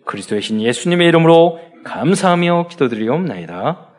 [0.04, 3.93] 그리스도의 신 예수님의 이름으로 감사하며 기도드리옵나이다.